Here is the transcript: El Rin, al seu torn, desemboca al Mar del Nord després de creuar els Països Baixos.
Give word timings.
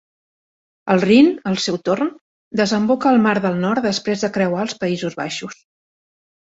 El 0.93 1.03
Rin, 1.03 1.29
al 1.51 1.59
seu 1.65 1.77
torn, 1.91 2.09
desemboca 2.63 3.13
al 3.13 3.23
Mar 3.29 3.37
del 3.47 3.63
Nord 3.69 3.87
després 3.93 4.27
de 4.27 4.35
creuar 4.41 4.69
els 4.69 4.79
Països 4.85 5.23
Baixos. 5.25 5.65